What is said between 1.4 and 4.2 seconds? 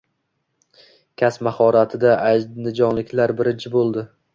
mahoratida andijonliklar birinchi bo‘lding